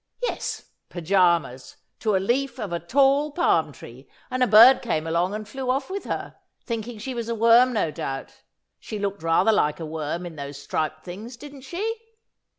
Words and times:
"Yes, 0.23 0.63
pyjamas, 0.89 1.77
to 1.99 2.15
a 2.15 2.17
leaf 2.17 2.59
of 2.59 2.73
a 2.73 2.79
tall 2.79 3.29
palm 3.29 3.71
tree, 3.71 4.09
and 4.31 4.41
a 4.41 4.47
bird 4.47 4.81
came 4.81 5.05
along 5.05 5.35
and 5.35 5.47
flew 5.47 5.69
off 5.69 5.91
with 5.91 6.05
her, 6.05 6.37
thinking 6.65 6.97
she 6.97 7.13
was 7.13 7.29
a 7.29 7.35
worm, 7.35 7.71
no 7.71 7.91
doubt; 7.91 8.41
she 8.79 8.97
looked 8.97 9.21
rather 9.21 9.51
like 9.51 9.79
a 9.79 9.85
worm 9.85 10.25
in 10.25 10.37
those 10.37 10.57
striped 10.59 11.05
things, 11.05 11.37
didn't 11.37 11.61
she?" 11.61 11.97